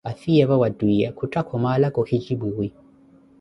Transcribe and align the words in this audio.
Afiyeevo 0.11 0.55
wa 0.61 0.69
ttwiiye 0.73 1.07
kuttha 1.17 1.41
Khomaala 1.47 1.87
khuhijipwiwi 1.95 2.67